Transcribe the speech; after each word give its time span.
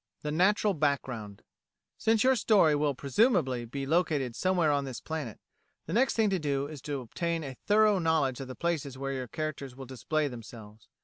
The 0.23 0.31
Natural 0.31 0.73
Background 0.73 1.43
Since 1.99 2.23
your 2.23 2.35
story 2.35 2.73
will 2.73 2.95
presumably 2.95 3.65
be 3.65 3.85
located 3.85 4.35
somewhere 4.35 4.71
on 4.71 4.83
this 4.83 4.99
planet, 4.99 5.39
the 5.85 5.93
next 5.93 6.15
thing 6.15 6.31
to 6.31 6.39
do 6.39 6.65
is 6.65 6.81
to 6.89 7.01
obtain 7.01 7.43
a 7.43 7.57
thorough 7.67 7.99
knowledge 7.99 8.39
of 8.39 8.47
the 8.47 8.55
places 8.55 8.97
where 8.97 9.13
your 9.13 9.27
characters 9.27 9.75
will 9.75 9.85
display 9.85 10.27
themselves. 10.27 10.87